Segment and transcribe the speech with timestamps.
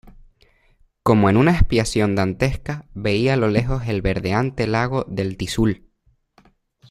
[1.03, 5.87] como en una expiación dantesca, veía a lo lejos el verdeante lago del Tixul